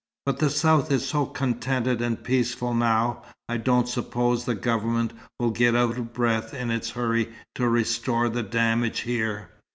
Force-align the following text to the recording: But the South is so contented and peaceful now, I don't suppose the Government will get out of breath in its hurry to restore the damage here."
But 0.25 0.39
the 0.39 0.49
South 0.49 0.91
is 0.91 1.07
so 1.07 1.27
contented 1.27 2.01
and 2.01 2.23
peaceful 2.23 2.73
now, 2.73 3.21
I 3.47 3.57
don't 3.57 3.87
suppose 3.87 4.45
the 4.45 4.55
Government 4.55 5.13
will 5.39 5.51
get 5.51 5.75
out 5.75 5.95
of 5.95 6.11
breath 6.11 6.55
in 6.55 6.71
its 6.71 6.89
hurry 6.89 7.29
to 7.53 7.69
restore 7.69 8.27
the 8.27 8.41
damage 8.41 9.01
here." 9.01 9.51